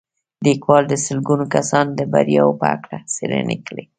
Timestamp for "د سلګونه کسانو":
0.89-1.91